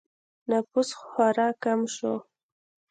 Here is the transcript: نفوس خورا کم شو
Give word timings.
نفوس 0.49 0.89
خورا 1.01 1.47
کم 1.63 1.79
شو 1.95 2.13